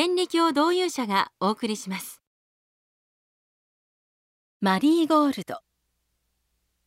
[0.00, 2.22] 天理教導遊者がお送りします。
[4.60, 5.56] マリーゴールド。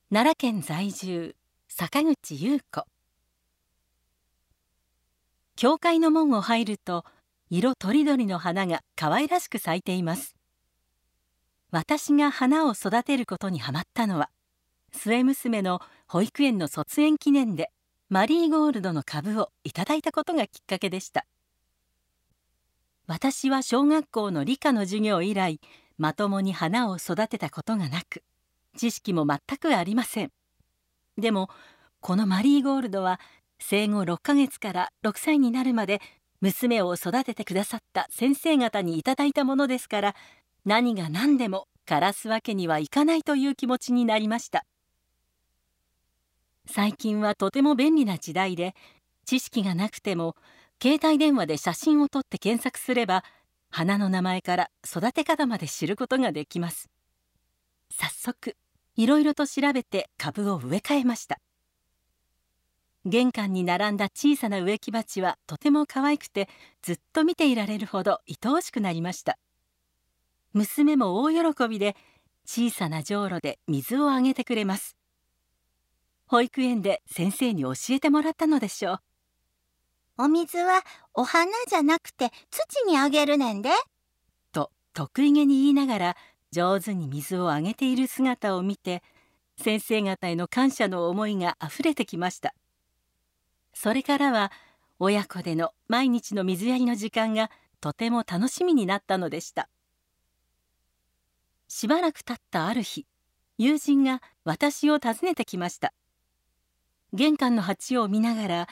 [0.10, 1.36] 奈良県在住
[1.68, 2.86] 坂口優子。
[5.58, 7.04] 教会の門を入ると
[7.50, 10.38] 色とりどりの花が可愛らしく咲いています。
[11.70, 14.30] 私が花を育てることにハマったのは
[14.94, 17.72] 末娘の保育園の卒園記念で
[18.08, 21.26] マリーゴールドの株をいただいたことがきっかけでした。
[23.14, 25.60] 私は小学校の理科の授業以来
[25.98, 28.24] まともに花を育てたことがなく
[28.78, 30.32] 知識も全くありません。
[31.18, 31.50] でも
[32.00, 33.20] このマリーゴールドは
[33.60, 36.00] 生後6ヶ月から6歳になるまで
[36.40, 40.16] 娘を育ててくださった先生方にいただいたものですから
[40.64, 44.64] 何が何でも枯らすわけにはいかないという気持ちになりました。
[46.66, 48.74] 最近はとても便利な時代で
[49.26, 50.38] 知識がなくても
[50.82, 53.24] 携帯電話で写真を撮って検索すれば
[53.70, 56.90] 花の名前から育て方まで知ることができます。
[57.92, 58.58] 早速
[58.96, 61.40] いろいろと調べて株を植え替えました。
[63.06, 66.50] 玄関に並んだ小さな植木鉢はとても可愛くて
[66.82, 69.38] ずっと見ていられるほど愛おしくなりました。
[70.54, 71.96] 娘も大喜びで
[72.46, 74.98] 小さなじょうろで水をあげてくれます。
[76.26, 79.00] 保育園で先生に教えてもらったのでしょう。
[80.24, 80.84] お水は
[81.16, 83.72] お花じゃなくて土にあげるねんで。
[84.52, 86.18] と得意げに言いながら
[86.52, 89.02] 上手に水をあげている姿を見て
[89.58, 92.54] 先生方への感謝の思いがあふれてきました。
[93.74, 94.52] それからは
[95.00, 97.50] 親子での毎日の水やりの時間が
[97.80, 99.70] とても楽しみになったのでした。
[101.68, 103.08] しばらく経ったある日
[103.58, 105.96] 友人が私を訪ねてきました。
[107.12, 108.68] 玄関の鉢を見ながら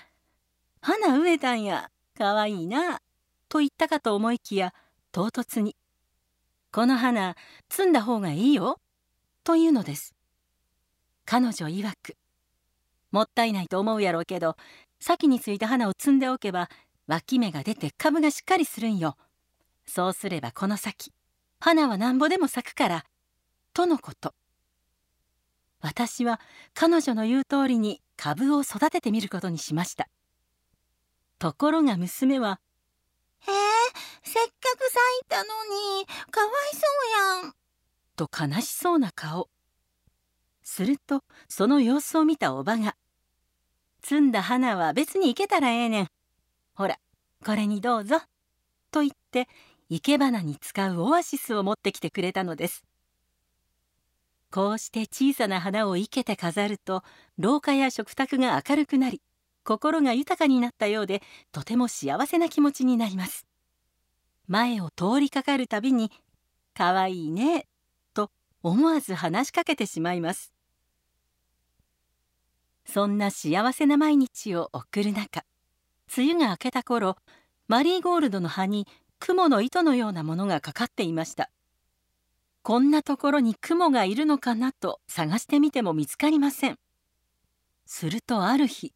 [0.82, 1.90] 花植えたんや。
[2.20, 3.00] かわいいな」
[3.48, 4.74] と言ったかと思いきや
[5.14, 5.78] 唐突に
[6.72, 7.36] 「この花
[7.70, 8.82] 摘んだ方がいいよ」
[9.46, 10.14] というのです。
[11.26, 12.18] 彼女曰く
[13.12, 14.58] 「もったいないと思うやろうけど
[15.00, 16.70] 先についた花を摘んでおけば
[17.08, 19.16] 脇芽が出て株がしっかりするんよ。
[19.88, 21.14] そうすればこの先
[21.62, 23.06] 花はなんぼでも咲くから」
[23.74, 24.36] とのこと。
[25.80, 26.42] 私は
[26.74, 30.10] 彼女の言う通りに株を育ててみることにしました。
[31.40, 32.60] ところが娘は
[33.48, 33.56] 「へえ
[34.24, 35.44] せっかく咲いたの
[36.00, 36.82] にかわいそ
[37.42, 37.56] うやん」
[38.18, 39.50] と悲しそうな顔。
[40.64, 42.98] するとその様子を見たおばが
[44.04, 46.10] 「摘んだ花は別に生けたらええねん。
[46.74, 47.00] ほら
[47.46, 48.18] これにどうぞ」
[48.92, 49.48] と言って
[49.90, 52.84] 生け花に使うオアシスを持ってきてくれたのです。
[54.52, 57.04] こうして小さな花を生けて飾ると
[57.38, 59.22] 廊下や食卓が明るくなり
[59.64, 61.22] 心が豊かになったようで
[61.52, 63.46] とても幸せな気持ちになります。
[64.48, 66.12] 前を通りかかるたびに
[66.74, 67.68] 「かわいいね」
[68.14, 68.32] と
[68.64, 70.54] 思わず話しかけてしまいます。
[72.86, 75.46] そんな幸せな毎日を送る中
[76.18, 77.18] 梅雨が明けた頃
[77.68, 78.88] マリーゴールドの葉に
[79.20, 81.52] 雲の糸のようなものがかかっていました。
[82.64, 86.80] こんなところに雲がいるのかなと探してみても見つかりません。
[87.86, 88.94] するとある日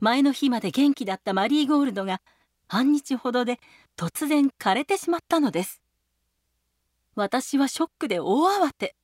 [0.00, 2.20] 前の日まで元気だったマリーゴールドが
[2.68, 3.60] 半日ほどで
[3.96, 5.82] 突然枯れてしまったのです。
[7.14, 8.94] 私はショックで大慌て。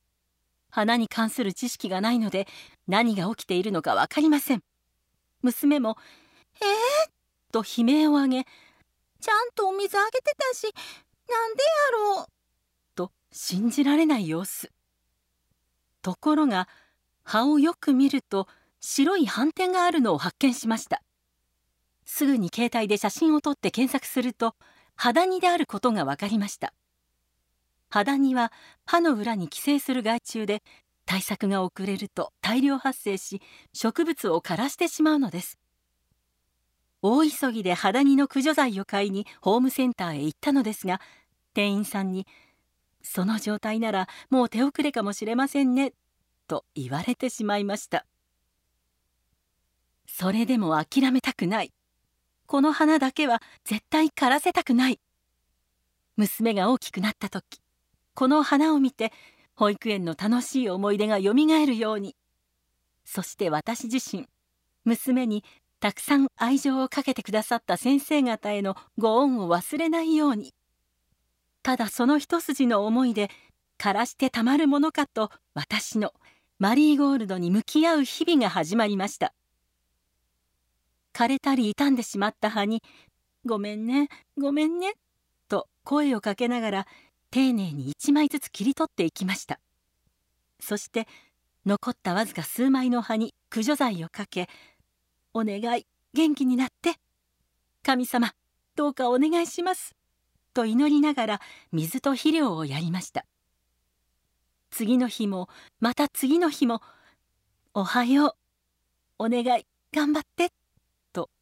[0.69, 2.47] 花に関する知識がないので
[2.87, 4.63] 何が起きているのか分かりません。
[5.41, 5.97] 娘も
[6.61, 7.09] 「えー?」
[7.51, 8.45] と悲鳴を上げ
[9.21, 10.63] 「ちゃんとお水あげてたし
[11.29, 12.25] なんでやろう」
[12.95, 14.71] と信じられない様子。
[16.01, 16.67] ところが
[17.23, 18.47] 葉をよく見ると
[18.79, 21.01] 白い斑点があるのを発見しました。
[22.05, 24.55] すぐに携帯で写真を撮って検索すると
[24.95, 26.73] 肌煮であることが分かりました。
[27.89, 28.51] 肌煮は
[28.85, 30.63] 歯の裏に寄生する害虫で
[31.05, 33.41] 対策が遅れると大量発生し
[33.73, 35.57] 植物を枯らしてしまうのです。
[37.01, 40.99] 大急ぎで肌煮の駆除剤を買いにホームセンターへ行ったのですが
[41.53, 42.27] 店員さんに
[43.03, 45.93] 「その状態ならもう手遅れかもしれませんね」
[46.47, 48.05] と言われてしまいました。
[50.07, 51.71] それでも諦めたくない。
[52.47, 54.99] この花だけは絶対枯らせたくない。
[56.15, 57.61] 娘が大きくなった時
[58.15, 59.13] この花を見て
[59.53, 62.15] 保育園の楽しい思い出がよみがえるように。
[63.05, 64.27] そして私自身
[64.85, 65.43] 娘に
[65.79, 70.53] たくさん愛情をかけてくださった先生方へのご恩を忘れないように。
[71.61, 73.29] ただその一筋の思いで
[73.77, 76.13] 枯らしてたまるものかと私の
[76.57, 79.33] マリーゴールドに向き合う日々が始まりました。
[81.17, 82.83] 枯れたり傷んでしまった葉に
[83.43, 84.93] 「ごめんねごめんね」
[85.49, 86.87] と声をかけながら
[87.31, 89.59] 丁寧に一枚ずつ切り取っていきました。
[90.59, 91.07] そして
[91.65, 94.47] 残ったわずか数枚の葉に駆除剤をかけ
[95.33, 96.99] 「お願い元気になって
[97.81, 98.35] 神様
[98.75, 99.95] どうかお願いします」
[100.53, 101.41] と祈りながら
[101.71, 103.25] 水と肥料をやりました。
[104.69, 105.49] 次の日も
[105.79, 106.83] また次の日も
[107.73, 108.35] 「おはよ
[109.19, 110.51] うお願い頑張って」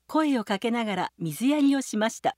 [0.07, 2.37] 声をかけながら水やりをしました。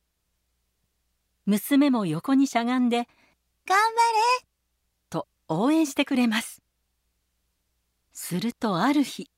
[1.45, 3.07] 娘も横にしゃがんで
[3.65, 3.89] 「頑張
[4.41, 4.47] れ!」
[5.09, 6.61] と応援してくれます。
[8.13, 9.29] するとある日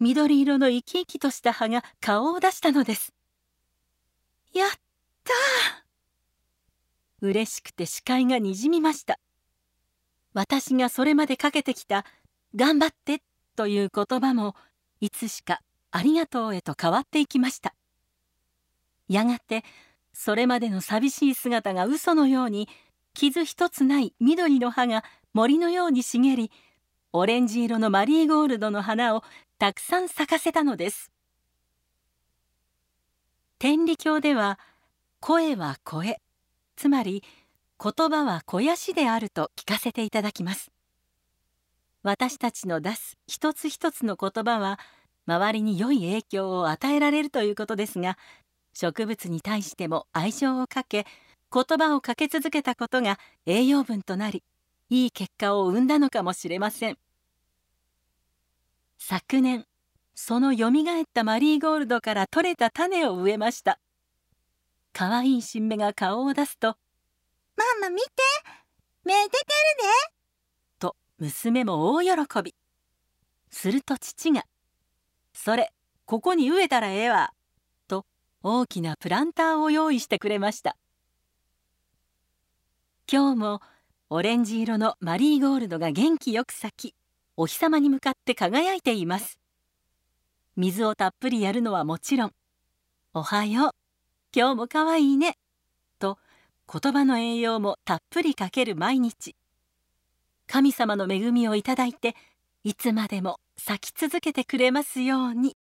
[0.00, 3.12] 緑色の生き生きとした葉が顔を出したのです。
[4.52, 4.70] やっ
[5.24, 5.32] た
[7.20, 9.18] 嬉しくて視界がにじみました。
[10.32, 12.04] 私がそれまでかけてきた
[12.54, 13.22] 「頑張って」
[13.56, 14.56] という言葉も
[15.00, 15.62] いつしか
[15.96, 17.72] 「ありがとう」へと変わっていきました。
[19.06, 19.64] やがて
[20.12, 22.68] それまでの寂しい姿が嘘のように
[23.14, 25.04] 傷一つない緑の葉が
[25.34, 26.50] 森のように茂り
[27.12, 29.22] オレンジ色のマリーゴールドの花を
[29.58, 31.12] たくさん咲かせたのです。
[33.58, 34.58] 天理教では
[35.20, 36.20] 声は声
[36.74, 37.22] つまり
[37.80, 40.72] 言葉は肥やしであると聞かせていただきます。
[42.02, 44.80] 私たちの出す一つ一つの言葉は
[45.26, 48.18] 周りに良い影響を与えられるということですが
[48.74, 51.06] 植物に対しても愛情をかけ
[51.52, 54.42] 言葉をかけ続けたことが栄養分となり
[54.90, 56.98] いい結果を生んだのかもしれません。
[58.98, 59.66] 昨年
[60.14, 63.78] そのよみがえったマリーゴールドから取れた種を植えました。
[64.92, 66.76] 可愛い新芽が顔を出すと
[67.56, 68.08] ママ見て
[69.04, 69.44] 芽出てるで
[70.78, 72.54] と娘も大喜び。
[73.50, 74.44] すると父が
[75.34, 75.72] 「それ
[76.06, 77.34] ここに植えたらええわ」
[77.88, 78.06] と
[78.42, 80.76] 大きなプランターを用意してくれました。
[83.10, 83.60] 今日も
[84.08, 86.94] オレンジ色のマリーゴールドが元気よく咲き
[87.36, 89.38] お日様に向かって輝いています。
[90.56, 92.32] 水をたっぷりやるのはもちろん
[93.12, 93.70] 「おはよう
[94.34, 95.36] 今日もかわいいね」
[95.98, 96.18] と
[96.72, 99.36] 言葉の栄養もたっぷりかける毎日。
[100.46, 102.14] 神様の恵みをいただいて
[102.66, 105.54] いつまでも咲き続けてくれますように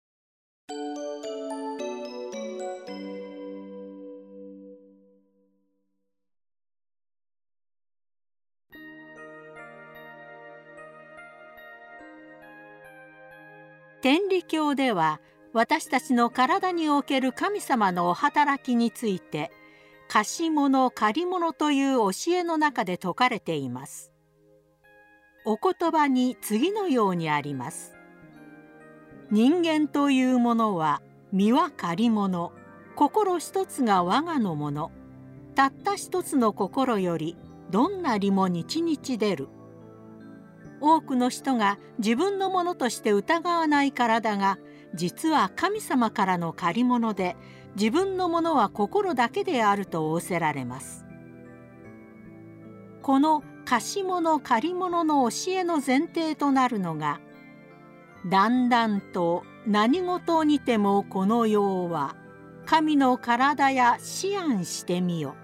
[14.02, 15.20] 天理教では
[15.52, 19.52] 私たちの体における神様のお働きについて
[20.08, 24.13] 「貸し物借り物という教えの中で説かれています。
[25.46, 27.94] お言葉に次のようにあります。
[29.32, 31.02] 人間というものは
[31.32, 32.52] 身は借り物
[32.96, 34.92] 心一つが我がのもの
[35.56, 37.36] たった一つの心より
[37.72, 39.48] どんな利も日々出る
[40.80, 44.60] 多くの人が自分のものとして疑わない体が
[44.94, 47.36] 実は神様からの借り物で
[47.76, 51.06] 自分のものは心だけであると仰せられます。
[53.02, 57.20] この貸し物借り物の教えの前提となるのが
[58.30, 62.16] 「だんだんと何事にてもこの世は
[62.66, 65.36] 神の体や思案してみよ」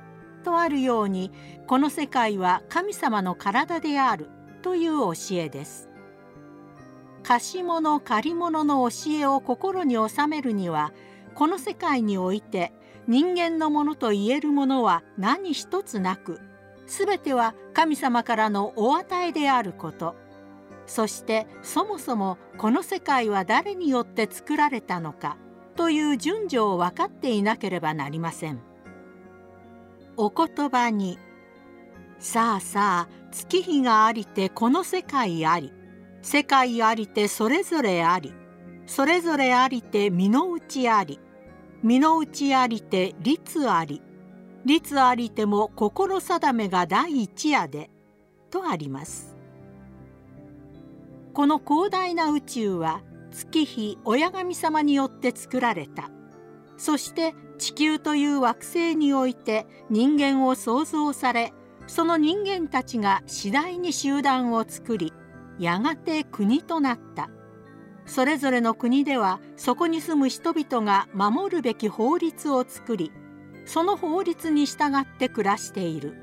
[0.43, 1.31] とあるように
[1.67, 4.29] この世界は神様の体である
[4.61, 5.89] という教えです。
[7.23, 10.93] 貸し物借り物の教えを心に収めるには
[11.35, 12.73] この世界において
[13.07, 16.39] 人間のものと言えるものは何一つなく
[16.89, 20.15] 全ては神様からのお与えであること。
[20.87, 25.37] そしてそもそもこの世界は誰によって作られたのか。
[25.75, 28.59] という順序を分かっていなければなりません。
[30.17, 31.17] お言葉に
[32.19, 35.71] 「さあさあ月日がありてこの世界あり。
[36.21, 38.33] 世界ありてそれぞれあり。
[38.87, 41.19] それぞれありて身の内あり。
[41.81, 44.01] 身の内ありて律あり。
[44.65, 47.89] 律ありても心定めが第一夜で
[48.49, 49.37] とあります。
[51.33, 53.01] この広大な宇宙は
[53.31, 56.09] 月日親神様によって作られた。
[56.77, 61.53] そして地球という惑星において人間を創造され
[61.87, 65.11] その人間たちが次第に集団を作り
[65.59, 67.29] やがて国となった。
[68.05, 73.11] それぞれの国ではそこに住む人々が守るべき法律を作り
[73.69, 76.15] その法律に従って暮らしている。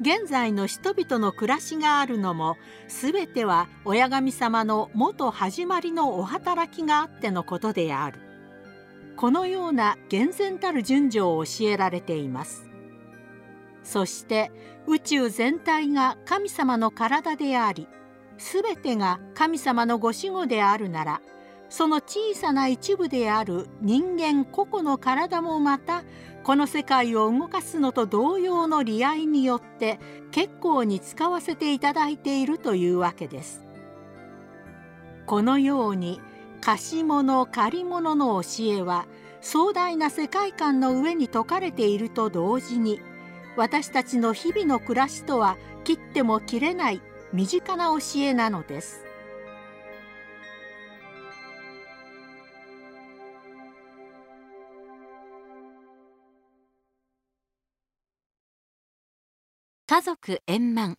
[0.00, 2.56] 現在の人々の暮らしがあるのも
[2.88, 8.18] 全ては親神様の元始まりのお働きがあってのことである。
[9.14, 12.66] このような厳然たる順序を教えられています。
[13.82, 14.50] そして
[14.86, 17.86] 宇宙全体が神様の体であり
[18.38, 21.20] 全てが神様のご死後であるなら
[21.74, 26.04] その小さな一部である人間個々の体もまた
[26.44, 29.98] この世界を動かすのと同様の利合によって
[30.30, 33.64] 結構に使わせていただいているというわけです。
[35.26, 36.20] このように
[36.60, 39.08] 貸し物借り物の教えは
[39.40, 43.00] 壮大な世界観の上に説かれていると同時に
[43.56, 47.00] 私たちの日々の暮らしとは切っても切れない
[47.32, 49.03] 身近な教えなのです。
[59.94, 60.98] 家族円満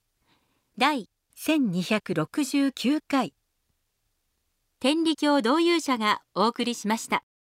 [0.77, 3.33] 第1269回
[4.79, 7.25] 天理教導遊者がお送りしました。